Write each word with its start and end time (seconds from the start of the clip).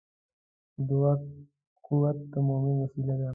د 0.77 0.79
دعا 0.89 1.11
قوت 1.85 2.17
د 2.31 2.33
مؤمن 2.47 2.75
وسله 2.81 3.13
ده. 3.19 3.29